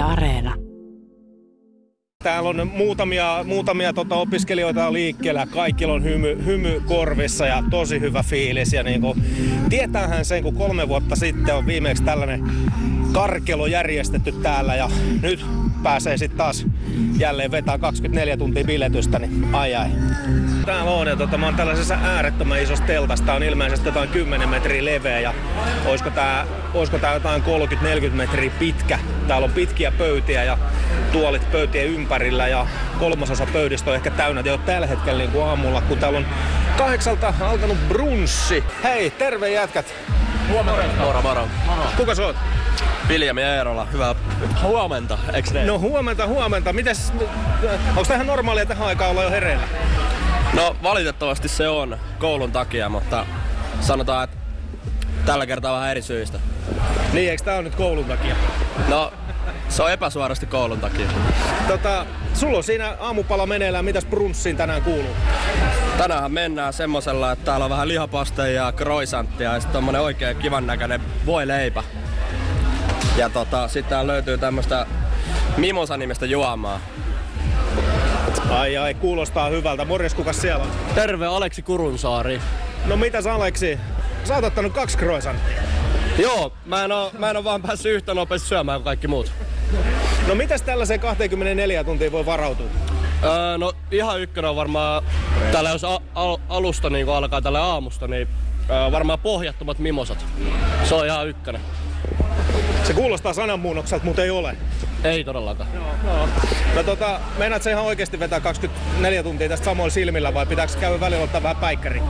Areena. 0.00 0.54
Täällä 2.24 2.48
on 2.48 2.70
muutamia, 2.74 3.44
muutamia 3.44 3.92
tota 3.92 4.14
opiskelijoita 4.16 4.92
liikkeellä. 4.92 5.46
Kaikilla 5.46 5.92
on 5.92 6.04
hymy, 6.04 6.44
hymy 6.44 6.82
korvissa 6.86 7.46
ja 7.46 7.62
tosi 7.70 8.00
hyvä 8.00 8.22
fiilis. 8.22 8.72
Ja 8.72 8.82
niin 8.82 9.00
kuin, 9.00 9.22
tietäähän 9.68 10.24
sen, 10.24 10.42
kun 10.42 10.54
kolme 10.54 10.88
vuotta 10.88 11.16
sitten 11.16 11.54
on 11.54 11.66
viimeksi 11.66 12.02
tällainen 12.02 12.44
karkelo 13.12 13.66
järjestetty 13.66 14.32
täällä 14.32 14.74
ja 14.74 14.90
nyt 15.22 15.46
pääsee 15.82 16.16
sitten 16.16 16.38
taas 16.38 16.66
jälleen 17.18 17.50
vetää 17.50 17.78
24 17.78 18.36
tuntia 18.36 18.64
biletystä, 18.64 19.18
niin 19.18 19.54
ai 19.54 19.74
ai. 19.74 19.88
Täällä 20.66 20.90
on 20.90 21.06
ja 21.06 21.16
tota, 21.16 21.38
mä 21.38 21.46
oon 21.46 21.56
tällaisessa 21.56 21.98
äärettömän 22.02 22.62
isossa 22.62 22.84
teltassa. 22.84 23.24
Tää 23.24 23.34
on 23.34 23.42
ilmeisesti 23.42 23.88
jotain 23.88 24.08
10 24.08 24.48
metriä 24.48 24.84
leveä 24.84 25.20
ja 25.20 25.34
olisiko 25.86 26.10
tää, 26.10 26.46
olisiko 26.74 26.98
tää 26.98 27.14
jotain 27.14 27.42
30-40 27.42 28.10
metriä 28.12 28.50
pitkä. 28.58 28.98
Täällä 29.28 29.44
on 29.44 29.52
pitkiä 29.52 29.92
pöytiä 29.98 30.44
ja 30.44 30.58
tuolit 31.12 31.52
pöytien 31.52 31.86
ympärillä 31.86 32.48
ja 32.48 32.66
kolmasosa 32.98 33.46
pöydistä 33.52 33.90
on 33.90 33.96
ehkä 33.96 34.10
täynnä 34.10 34.42
jo 34.44 34.58
tällä 34.58 34.86
hetkellä 34.86 35.18
niin 35.18 35.30
kuin 35.30 35.44
aamulla, 35.44 35.80
kun 35.80 35.98
täällä 35.98 36.18
on 36.18 36.26
kahdeksalta 36.78 37.34
alkanut 37.40 37.88
brunssi. 37.88 38.64
Hei, 38.82 39.10
terve 39.10 39.50
jätkät! 39.50 39.94
Huomenta. 40.48 40.82
Moro, 40.98 41.22
moro. 41.22 41.48
Kuka 41.96 42.14
sä 42.14 42.26
oot? 42.26 42.36
Viljami 43.08 43.42
Eerola, 43.42 43.84
hyvää 43.84 44.14
huomenta, 44.62 45.18
eikö 45.32 45.50
ne? 45.50 45.64
No 45.64 45.78
huomenta, 45.78 46.26
huomenta. 46.26 46.72
Mites, 46.72 47.12
onko 47.96 48.14
ihan 48.14 48.26
normaalia 48.26 48.66
tähän 48.66 48.88
aikaan 48.88 49.10
olla 49.10 49.22
jo 49.22 49.30
hereillä? 49.30 49.68
No 50.52 50.76
valitettavasti 50.82 51.48
se 51.48 51.68
on 51.68 51.98
koulun 52.18 52.52
takia, 52.52 52.88
mutta 52.88 53.26
sanotaan, 53.80 54.24
että 54.24 54.36
tällä 55.26 55.46
kertaa 55.46 55.74
vähän 55.74 55.90
eri 55.90 56.02
syistä. 56.02 56.38
Niin, 57.12 57.30
eikö 57.30 57.44
tää 57.44 57.58
on 57.58 57.64
nyt 57.64 57.74
koulun 57.74 58.04
takia? 58.04 58.34
No, 58.88 59.12
se 59.68 59.82
on 59.82 59.92
epäsuorasti 59.92 60.46
koulun 60.46 60.80
takia. 60.80 61.06
Tota, 61.68 62.06
sulla 62.34 62.58
on 62.58 62.64
siinä 62.64 62.96
aamupala 63.00 63.46
meneillään, 63.46 63.84
mitäs 63.84 64.04
brunssiin 64.04 64.56
tänään 64.56 64.82
kuuluu? 64.82 65.16
Tänään 65.98 66.32
mennään 66.32 66.72
semmosella, 66.72 67.32
että 67.32 67.44
täällä 67.44 67.64
on 67.64 67.70
vähän 67.70 67.88
lihapasteja 67.88 68.64
ja 68.64 68.72
croissanttia 68.72 69.54
ja 69.54 69.60
sitten 69.60 69.72
tommonen 69.72 70.00
oikein 70.00 70.36
kivan 70.36 70.66
näköinen 70.66 71.00
voileipä. 71.26 71.82
Ja 73.16 73.28
tota, 73.30 73.68
sitten 73.68 73.90
täällä 73.90 74.12
löytyy 74.12 74.38
tämmöstä 74.38 74.86
Mimosa-nimestä 75.56 76.26
juomaa. 76.26 76.80
Ai 78.50 78.76
ai, 78.76 78.94
kuulostaa 78.94 79.48
hyvältä. 79.48 79.84
Morjes, 79.84 80.14
kuka 80.14 80.32
siellä 80.32 80.64
on? 80.64 80.70
Terve, 80.94 81.26
Aleksi 81.26 81.62
Kurunsaari. 81.62 82.40
No 82.84 82.96
mitäs 82.96 83.26
Aleksi? 83.26 83.78
Sä 84.24 84.34
oot 84.34 84.44
ottanut 84.44 84.72
kaksi 84.72 84.98
croissanttia. 84.98 85.62
Joo, 86.18 86.52
mä 86.66 86.84
en, 86.84 86.92
oo, 86.92 87.10
mä 87.18 87.30
en 87.30 87.36
oo 87.36 87.44
vaan 87.44 87.62
päässyt 87.62 87.92
yhtä 87.92 88.14
nopeasti 88.14 88.48
syömään 88.48 88.78
kuin 88.80 88.84
kaikki 88.84 89.08
muut. 89.08 89.32
No 90.28 90.34
mitäs 90.34 90.62
tällaiseen 90.62 91.00
24 91.00 91.84
tuntia 91.84 92.12
voi 92.12 92.26
varautua? 92.26 92.66
Öö, 93.24 93.58
no 93.58 93.72
ihan 93.90 94.20
ykkönen 94.20 94.50
on 94.50 94.56
varmaan, 94.56 95.02
täällä 95.52 95.70
jos 95.70 95.84
a- 95.84 96.00
al- 96.14 96.38
alusta 96.48 96.90
niin 96.90 97.08
alkaa 97.08 97.42
tälle 97.42 97.58
aamusta, 97.58 98.08
niin 98.08 98.28
öö, 98.70 98.92
varmaan 98.92 99.18
pohjattomat 99.18 99.78
mimosat. 99.78 100.24
Se 100.84 100.94
on 100.94 101.06
ihan 101.06 101.28
ykkönen. 101.28 101.60
Se 102.90 102.94
kuulostaa 102.94 103.32
sananmuunnokselta, 103.32 104.04
mutta 104.04 104.22
ei 104.22 104.30
ole. 104.30 104.56
Ei 105.04 105.24
todellakaan. 105.24 105.68
No, 106.04 106.28
no 106.74 106.82
tota, 106.82 107.20
meinaat 107.38 107.62
sä 107.62 107.70
ihan 107.70 107.84
oikeasti 107.84 108.18
vetää 108.18 108.40
24 108.40 109.22
tuntia 109.22 109.48
tästä 109.48 109.64
samoilla 109.64 109.90
silmillä 109.90 110.34
vai 110.34 110.46
pitääkö 110.46 110.72
käydä 110.80 111.00
välillä 111.00 111.24
ottaa 111.24 111.42
vähän 111.42 111.56
päikkäri? 111.56 112.02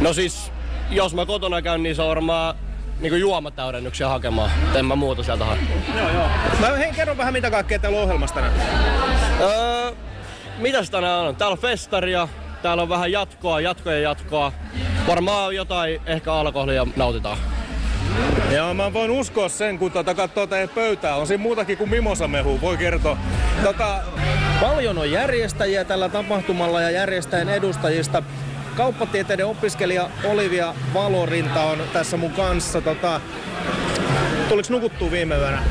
No 0.00 0.12
siis, 0.12 0.52
jos 0.90 1.14
mä 1.14 1.26
kotona 1.26 1.62
käyn, 1.62 1.82
niin 1.82 1.96
se 1.96 2.02
on 2.02 2.08
varmaan 2.08 2.54
niin 3.00 3.20
juomatäydennyksiä 3.20 4.08
hakemaan. 4.08 4.50
En 4.74 4.86
mä 4.86 4.96
muuta 4.96 5.22
sieltä 5.22 5.44
hae. 5.44 5.58
Joo, 5.96 6.10
joo. 6.10 6.26
Mä 6.60 6.76
hei, 6.76 6.92
kerro 6.92 7.16
vähän 7.16 7.32
mitä 7.32 7.50
kaikkea 7.50 7.78
täällä 7.78 7.98
on 7.98 8.04
ohjelmassa 8.04 8.34
tänään. 8.34 8.54
Öö, 9.40 9.92
mitäs 10.58 10.90
tänään 10.90 11.20
on? 11.20 11.36
Täällä 11.36 11.52
on 11.52 11.58
festaria, 11.58 12.28
täällä 12.62 12.82
on 12.82 12.88
vähän 12.88 13.12
jatkoa, 13.12 13.60
jatkoja 13.60 14.00
jatkoa. 14.00 14.52
Varmaan 15.06 15.54
jotain 15.54 16.00
ehkä 16.06 16.32
alkoholia 16.32 16.86
nautitaan. 16.96 17.38
Joo, 18.54 18.74
mä 18.74 18.92
voin 18.92 19.10
uskoa 19.10 19.48
sen, 19.48 19.78
kun 19.78 19.92
tota 19.92 20.14
katsoo 20.14 20.46
teidän 20.46 20.68
pöytää. 20.68 21.16
On 21.16 21.26
siinä 21.26 21.42
muutakin 21.42 21.78
kuin 21.78 21.90
mimosamehu, 21.90 22.60
voi 22.60 22.76
kertoa. 22.76 23.18
Tota, 23.62 24.00
paljon 24.60 24.98
on 24.98 25.10
järjestäjiä 25.10 25.84
tällä 25.84 26.08
tapahtumalla 26.08 26.80
ja 26.80 26.90
järjestäjän 26.90 27.48
edustajista. 27.48 28.22
Kauppatieteiden 28.76 29.46
opiskelija 29.46 30.10
Olivia 30.24 30.74
Valorinta 30.94 31.62
on 31.62 31.78
tässä 31.92 32.16
mun 32.16 32.32
kanssa. 32.32 32.80
Tota, 32.80 33.20
tuliko 34.48 34.68
nukuttua 34.70 35.10
viime 35.10 35.36
yönä? 35.36 35.62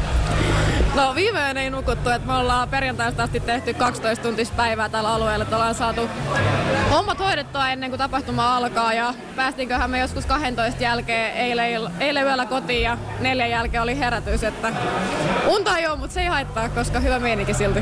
No 0.95 1.15
viime 1.15 1.39
yönä 1.39 1.61
ei 1.61 1.69
nukuttu, 1.69 2.09
että 2.09 2.27
me 2.27 2.33
ollaan 2.33 2.69
perjantaista 2.69 3.23
asti 3.23 3.39
tehty 3.39 3.73
12 3.73 4.23
tuntista 4.23 4.55
päivää 4.55 4.89
tällä 4.89 5.13
alueella, 5.13 5.43
että 5.43 5.55
ollaan 5.55 5.75
saatu 5.75 6.09
hommat 6.91 7.19
hoidettua 7.19 7.69
ennen 7.69 7.89
kuin 7.89 7.97
tapahtuma 7.97 8.57
alkaa 8.57 8.93
ja 8.93 9.13
päästinköhän 9.35 9.89
me 9.89 9.99
joskus 9.99 10.25
12 10.25 10.83
jälkeen 10.83 11.33
eilen, 11.33 11.91
eilen 11.99 12.23
yöllä 12.23 12.45
kotiin 12.45 12.81
ja 12.81 12.97
neljän 13.19 13.49
jälkeen 13.49 13.83
oli 13.83 13.99
herätys, 13.99 14.43
että 14.43 14.73
unta 15.47 15.77
ei 15.77 15.87
ole, 15.87 15.97
mutta 15.97 16.13
se 16.13 16.21
ei 16.21 16.27
haittaa, 16.27 16.69
koska 16.69 16.99
hyvä 16.99 17.19
meininki 17.19 17.53
silti. 17.53 17.79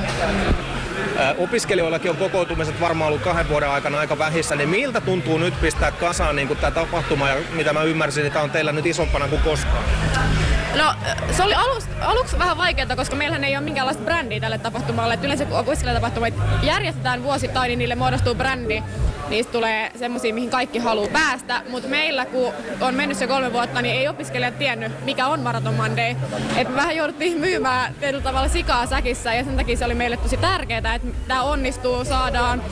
Opiskelijoillakin 1.38 2.12
on 2.12 2.18
kokoutumiset 2.18 2.82
varmaan 2.82 3.08
ollut 3.08 3.22
kahden 3.22 3.50
vuoden 3.50 3.70
aikana 3.70 4.00
aika 4.00 4.18
vähissä, 4.18 4.56
niin 4.56 4.70
miltä 4.70 5.02
tuntuu 5.02 5.38
nyt 5.38 5.62
pistää 5.62 5.92
kasaan 5.92 6.36
niin 6.36 6.58
tämä 6.58 6.72
tapahtuma 6.72 7.30
ja 7.30 7.36
mitä 7.54 7.74
mä 7.74 7.84
ymmärsin, 7.84 8.24
niin 8.24 8.34
tämä 8.34 8.44
on 8.44 8.52
teillä 8.52 8.72
nyt 8.72 8.86
isompana 8.86 9.28
kuin 9.28 9.42
koskaan? 9.42 9.84
No 10.78 10.94
se 11.32 11.44
oli 11.44 11.54
alus, 11.54 11.84
aluksi 12.02 12.40
vähän 12.40 12.58
vaikeaa, 12.58 12.96
koska 12.96 13.16
meillähän 13.16 13.44
ei 13.44 13.58
ole 13.58 13.64
minkäänlaista 13.64 14.04
brändiä 14.04 14.40
tälle 14.40 14.58
tapahtumalle. 14.58 15.14
Et 15.14 15.24
yleensä 15.24 15.46
kun 15.46 15.60
opiskelijatapahtumat 15.60 16.34
järjestetään 16.64 17.24
vuosittain, 17.24 17.68
niin 17.68 17.80
niille 17.80 17.96
muodostuu 17.96 18.36
brändi. 18.36 18.84
Niistä 19.30 19.52
tulee 19.52 19.92
semmoisia, 20.00 20.34
mihin 20.34 20.50
kaikki 20.50 20.80
haluaa 20.80 21.10
päästä. 21.14 21.62
Mutta 21.70 21.90
meillä, 21.90 22.26
kun 22.26 22.54
on 22.82 22.96
mennyt 22.96 23.18
se 23.18 23.28
kolme 23.28 23.54
vuotta, 23.54 23.82
niin 23.82 23.96
ei 23.96 24.08
opiskelijat 24.08 24.60
tiennyt, 24.60 25.06
mikä 25.06 25.28
on 25.28 25.40
Marathon 25.40 25.74
Monday. 25.74 26.16
Et 26.58 26.70
me 26.70 26.76
vähän 26.76 26.96
jouduttiin 26.96 27.40
myymään 27.40 27.96
tietyllä 28.00 28.24
tavalla 28.24 28.48
sikaa 28.48 28.86
säkissä 28.86 29.34
ja 29.34 29.44
sen 29.44 29.58
takia 29.58 29.78
se 29.78 29.86
oli 29.86 29.94
meille 29.94 30.18
tosi 30.18 30.38
tärkeää, 30.38 30.81
että 30.86 31.08
tämä 31.28 31.44
onnistuu, 31.44 32.06
saadaan 32.06 32.64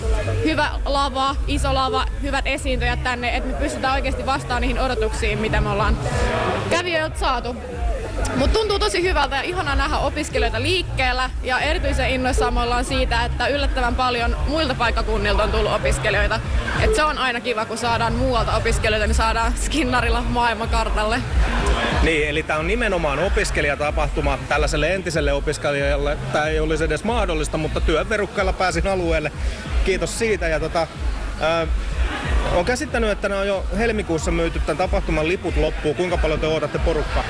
hyvä 0.44 0.70
lava, 0.86 1.36
iso 1.47 1.74
lava, 1.74 2.06
hyvät 2.22 2.47
esiintyjät 2.47 3.03
tänne, 3.03 3.36
että 3.36 3.50
me 3.50 3.56
pystytään 3.56 3.94
oikeasti 3.94 4.25
vastaamaan 4.25 4.62
niihin 4.62 4.80
odotuksiin, 4.80 5.40
mitä 5.40 5.62
me 5.62 5.70
ollaan 5.70 5.97
kävijöiltä 6.69 7.19
saatu. 7.19 7.56
Mutta 8.36 8.59
tuntuu 8.59 8.80
tosi 8.80 9.03
hyvältä 9.03 9.36
ja 9.36 9.42
ihanaa 9.42 9.75
nähdä 9.75 9.97
opiskelijoita 9.97 10.62
liikkeellä 10.62 11.30
ja 11.44 11.59
erityisen 11.59 12.09
innoissaan 12.09 12.53
me 12.53 12.62
ollaan 12.62 12.86
siitä, 12.86 13.25
että 13.25 13.47
yllättävän 13.47 13.96
paljon 13.96 14.38
muilta 14.47 14.75
paikkakunnilta 14.75 15.44
on 15.44 15.52
tullut 15.52 15.72
opiskelijoita. 15.72 16.40
Et 16.81 16.96
se 16.96 17.03
on 17.03 17.18
aina 17.18 17.40
kiva, 17.42 17.66
kun 17.66 17.78
saadaan 17.78 18.14
muualta 18.14 18.56
opiskelijoita, 18.56 19.08
niin 19.08 19.16
saadaan 19.16 19.53
Skinnarilla 19.58 20.22
maailmankartalle. 20.22 21.19
Niin, 22.03 22.30
eli 22.30 22.44
tämä 22.44 22.59
on 22.59 22.68
nimenomaan 22.68 23.19
opiskelijatapahtuma 23.19 24.40
tällaiselle 24.50 24.94
entiselle 24.96 25.34
opiskelijalle. 25.34 26.18
Tämä 26.34 26.46
ei 26.46 26.59
olisi 26.59 26.84
edes 26.84 27.03
mahdollista, 27.03 27.58
mutta 27.58 27.81
työn 27.81 28.09
verukkailla 28.09 28.53
pääsin 28.53 28.88
alueelle. 28.88 29.31
Kiitos 29.86 30.19
siitä. 30.19 30.48
Ja 30.48 30.59
tota, 30.59 30.88
ää, 31.42 31.68
olen 32.53 32.66
käsittänyt, 32.66 33.09
että 33.09 33.30
ne 33.30 33.36
on 33.36 33.48
jo 33.48 33.66
helmikuussa 33.78 34.31
myyty 34.31 34.59
tämän 34.59 34.78
tapahtuman 34.78 35.28
liput 35.28 35.58
loppuun. 35.58 35.96
Kuinka 35.96 36.18
paljon 36.18 36.40
te 36.40 36.48
odotatte 36.48 36.80
porukkaa? 36.80 37.24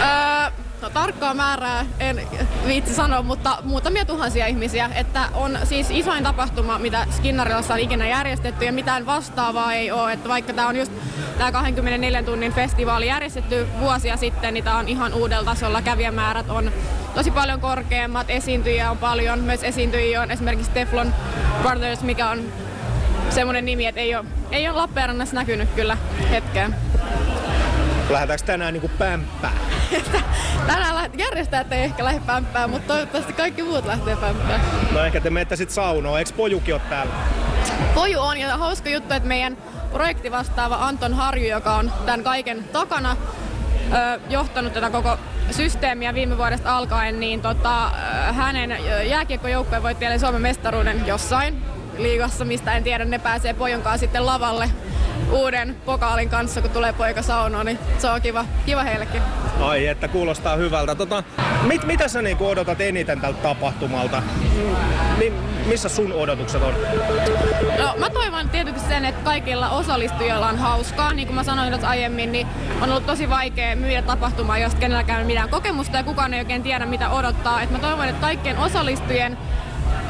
Öö, 0.00 0.50
no, 0.82 0.90
tarkkaa 0.90 1.34
määrää 1.34 1.86
en 2.00 2.28
viitsi 2.66 2.94
sanoa, 2.94 3.22
mutta 3.22 3.58
muutamia 3.62 4.04
tuhansia 4.04 4.46
ihmisiä. 4.46 4.90
Että 4.94 5.28
on 5.34 5.58
siis 5.64 5.90
isoin 5.90 6.24
tapahtuma, 6.24 6.78
mitä 6.78 7.06
Skinnarilassa 7.10 7.74
on 7.74 7.80
ikinä 7.80 8.08
järjestetty 8.08 8.64
ja 8.64 8.72
mitään 8.72 9.06
vastaavaa 9.06 9.72
ei 9.72 9.90
ole. 9.90 10.12
Että 10.12 10.28
vaikka 10.28 10.52
tämä 10.52 10.68
on 10.68 10.76
just 10.76 10.92
tämä 11.38 11.52
24 11.52 12.22
tunnin 12.22 12.52
festivaali 12.52 13.06
järjestetty 13.06 13.66
vuosia 13.80 14.16
sitten, 14.16 14.54
niin 14.54 14.64
tämä 14.64 14.78
on 14.78 14.88
ihan 14.88 15.14
uudella 15.14 15.44
tasolla. 15.44 15.82
Kävijämäärät 15.82 16.50
on 16.50 16.72
tosi 17.14 17.30
paljon 17.30 17.60
korkeammat, 17.60 18.30
esiintyjiä 18.30 18.90
on 18.90 18.98
paljon. 18.98 19.38
Myös 19.38 19.64
esiintyjiä 19.64 20.22
on 20.22 20.30
esimerkiksi 20.30 20.70
Teflon 20.70 21.14
Brothers, 21.62 22.02
mikä 22.02 22.30
on 22.30 22.40
semmoinen 23.30 23.64
nimi, 23.64 23.86
että 23.86 24.00
ei 24.00 24.14
ole, 24.14 24.24
ei 24.50 24.68
ole 24.68 24.76
Lappeenrannassa 24.76 25.34
näkynyt 25.34 25.68
kyllä 25.70 25.96
hetkeen. 26.30 26.74
Lähdetäänkö 28.10 28.46
tänään 28.46 28.72
niinku 28.72 28.90
pämppää? 28.98 29.52
Tänään 30.66 31.10
järjestäjät 31.18 31.72
ei 31.72 31.82
ehkä 31.82 32.04
lähde 32.04 32.20
pämppään, 32.26 32.70
mutta 32.70 32.86
toivottavasti 32.86 33.32
kaikki 33.32 33.62
muut 33.62 33.86
lähtee 33.86 34.16
pämppään. 34.16 34.60
No 34.92 35.04
ehkä 35.04 35.20
te 35.20 35.30
menette 35.30 35.56
sit 35.56 35.70
saunoon. 35.70 36.18
Eikö 36.18 36.32
pojukin 36.36 36.74
ole 36.74 36.82
täällä? 36.88 37.12
Poju 37.94 38.20
on 38.20 38.38
ja 38.38 38.56
hauska 38.56 38.88
juttu, 38.88 39.14
että 39.14 39.28
meidän 39.28 39.56
projektivastaava 39.92 40.76
Anton 40.80 41.14
Harju, 41.14 41.48
joka 41.48 41.74
on 41.74 41.92
tämän 42.06 42.24
kaiken 42.24 42.64
takana, 42.72 43.16
ö, 43.92 44.20
johtanut 44.30 44.72
tätä 44.72 44.90
koko 44.90 45.18
systeemiä 45.50 46.14
viime 46.14 46.38
vuodesta 46.38 46.76
alkaen, 46.76 47.20
niin 47.20 47.42
tota, 47.42 47.90
hänen 48.32 48.76
jääkiekkojoukkojen 49.08 49.82
voitti 49.82 50.18
Suomen 50.20 50.42
mestaruuden 50.42 51.06
jossain 51.06 51.62
liigassa, 51.98 52.44
mistä 52.44 52.76
en 52.76 52.84
tiedä, 52.84 53.04
ne 53.04 53.18
pääsee 53.18 53.54
pojon 53.54 53.82
kanssa 53.82 53.98
sitten 53.98 54.26
lavalle 54.26 54.70
uuden 55.30 55.76
pokaalin 55.84 56.28
kanssa, 56.28 56.60
kun 56.60 56.70
tulee 56.70 56.92
poika 56.92 57.22
saunoon, 57.22 57.66
niin 57.66 57.78
se 57.98 58.10
on 58.10 58.22
kiva, 58.22 58.44
kiva 58.66 58.82
heillekin. 58.82 59.22
Ai, 59.60 59.86
että 59.86 60.08
kuulostaa 60.08 60.56
hyvältä. 60.56 60.94
Tota, 60.94 61.22
mit, 61.62 61.84
mitä 61.84 62.08
sä 62.08 62.22
niinku 62.22 62.48
odotat 62.48 62.80
eniten 62.80 63.20
tältä 63.20 63.42
tapahtumalta? 63.42 64.22
Mi, 65.18 65.32
missä 65.66 65.88
sun 65.88 66.12
odotukset 66.12 66.62
on? 66.62 66.74
No, 67.78 67.94
mä 67.96 68.10
toivon 68.10 68.48
tietysti 68.48 68.80
sen, 68.80 69.04
että 69.04 69.24
kaikilla 69.24 69.70
osallistujilla 69.70 70.48
on 70.48 70.58
hauskaa. 70.58 71.12
Niin 71.12 71.26
kuin 71.28 71.34
mä 71.34 71.44
sanoin 71.44 71.68
tuossa 71.68 71.88
aiemmin, 71.88 72.32
niin 72.32 72.46
on 72.80 72.90
ollut 72.90 73.06
tosi 73.06 73.30
vaikea 73.30 73.76
myydä 73.76 74.02
tapahtumaa, 74.02 74.58
jos 74.58 74.74
kenelläkään 74.74 75.18
ei 75.18 75.24
ole 75.24 75.32
mitään 75.32 75.48
kokemusta 75.48 75.96
ja 75.96 76.04
kukaan 76.04 76.34
ei 76.34 76.40
oikein 76.40 76.62
tiedä, 76.62 76.86
mitä 76.86 77.10
odottaa. 77.10 77.62
Et 77.62 77.70
mä 77.70 77.78
toivon, 77.78 78.08
että 78.08 78.20
kaikkien 78.20 78.58
osallistujien 78.58 79.38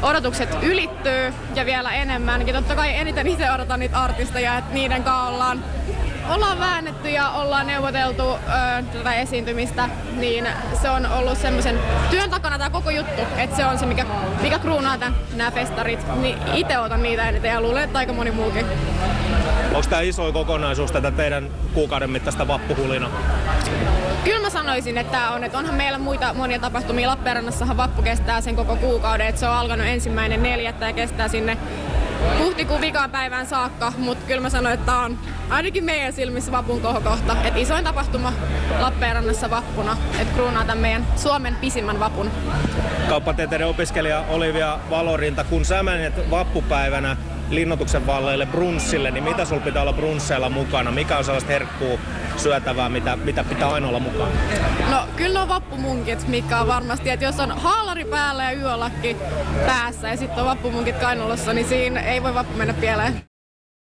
odotukset 0.01 0.63
ylittyy 0.63 1.33
ja 1.55 1.65
vielä 1.65 1.91
enemmän. 1.91 2.47
Ja 2.47 2.53
totta 2.53 2.75
kai 2.75 2.95
eniten 2.95 3.27
itse 3.27 3.51
odotan 3.51 3.79
niitä 3.79 4.01
artisteja, 4.01 4.57
että 4.57 4.73
niiden 4.73 5.03
kanssa 5.03 5.27
ollaan, 5.27 5.63
ollaan 6.31 6.59
väännetty 6.59 7.09
ja 7.09 7.29
ollaan 7.29 7.67
neuvoteltu 7.67 8.23
ö, 8.33 8.37
tätä 8.93 9.13
esiintymistä, 9.13 9.89
niin 10.13 10.47
se 10.81 10.89
on 10.89 11.05
ollut 11.05 11.37
semmoisen 11.37 11.79
työn 12.09 12.29
takana 12.29 12.57
tämä 12.57 12.69
koko 12.69 12.89
juttu, 12.89 13.21
että 13.37 13.55
se 13.55 13.65
on 13.65 13.79
se, 13.79 13.85
mikä, 13.85 14.05
mikä 14.41 14.59
kruunaa 14.59 14.97
tämän, 14.97 15.15
nämä 15.35 15.51
festarit. 15.51 15.99
Niin 16.21 16.37
itse 16.53 16.77
otan 16.77 17.03
niitä 17.03 17.29
eniten 17.29 17.51
ja 17.51 17.61
luulen, 17.61 17.83
että 17.83 17.99
aika 17.99 18.13
moni 18.13 18.31
muukin. 18.31 18.65
Onko 19.73 19.87
tämä 19.89 20.01
iso 20.01 20.31
kokonaisuus 20.33 20.91
tätä 20.91 21.11
teidän 21.11 21.49
kuukauden 21.73 22.09
mittaista 22.09 22.47
vappuhulina? 22.47 23.09
Kyllä 24.23 24.39
mä 24.41 24.49
sanoisin, 24.49 24.97
että 24.97 25.29
on, 25.29 25.43
että 25.43 25.57
onhan 25.57 25.75
meillä 25.75 25.99
muita 25.99 26.33
monia 26.33 26.59
tapahtumia. 26.59 27.07
Lappeenrannassahan 27.07 27.77
vappu 27.77 28.01
kestää 28.01 28.41
sen 28.41 28.55
koko 28.55 28.75
kuukauden, 28.75 29.27
että 29.27 29.39
se 29.39 29.47
on 29.47 29.53
alkanut 29.53 29.87
ensimmäinen 29.87 30.43
neljättä 30.43 30.85
ja 30.85 30.93
kestää 30.93 31.27
sinne 31.27 31.57
huhtikuun 32.39 32.81
vikaan 32.81 33.11
päivään 33.11 33.47
saakka, 33.47 33.93
mutta 33.97 34.25
kyllä 34.27 34.41
mä 34.41 34.49
sanoin, 34.49 34.73
että 34.73 34.85
tää 34.85 34.99
on 34.99 35.19
ainakin 35.49 35.83
meidän 35.83 36.13
silmissä 36.13 36.51
vapun 36.51 36.81
kohokohta. 36.81 37.37
Että 37.43 37.59
isoin 37.59 37.83
tapahtuma 37.83 38.33
Lappeenrannassa 38.79 39.49
vappuna, 39.49 39.97
että 40.19 40.33
kruunaa 40.33 40.65
tämän 40.65 40.77
meidän 40.77 41.07
Suomen 41.15 41.55
pisimmän 41.55 41.99
vapun. 41.99 42.31
Kauppatieteiden 43.09 43.67
opiskelija 43.67 44.23
Olivia 44.29 44.79
Valorinta, 44.89 45.43
kun 45.43 45.65
sä 45.65 45.83
menet 45.83 46.31
vappupäivänä 46.31 47.17
linnoituksen 47.49 48.07
valleille 48.07 48.45
brunssille, 48.45 49.11
niin 49.11 49.23
mitä 49.23 49.45
sulla 49.45 49.61
pitää 49.61 49.81
olla 49.81 49.93
brunsseilla 49.93 50.49
mukana? 50.49 50.91
Mikä 50.91 51.17
on 51.17 51.23
sellaista 51.23 51.51
herkkuu 51.51 51.99
syötävää, 52.41 52.89
mitä, 52.89 53.15
mitä 53.15 53.43
pitää 53.43 53.69
aina 53.69 53.87
olla 53.87 53.99
mukana? 53.99 54.31
No 54.89 55.07
kyllä 55.15 55.41
on 55.41 55.47
vappumunkit, 55.47 56.27
mikä 56.27 56.61
on 56.61 56.67
varmasti, 56.67 57.09
että 57.09 57.25
jos 57.25 57.39
on 57.39 57.51
haalari 57.51 58.05
päällä 58.05 58.43
ja 58.43 58.59
yölakki 58.59 59.17
päässä 59.65 60.07
ja 60.09 60.17
sitten 60.17 60.39
on 60.39 60.45
vappumunkit 60.45 60.95
kainalossa, 60.95 61.53
niin 61.53 61.67
siinä 61.67 61.99
ei 61.99 62.23
voi 62.23 62.33
vappu 62.33 62.57
mennä 62.57 62.73
pieleen. 62.73 63.30